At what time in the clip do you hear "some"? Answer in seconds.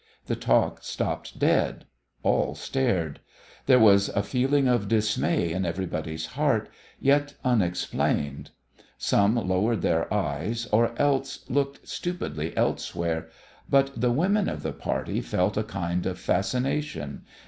8.97-9.35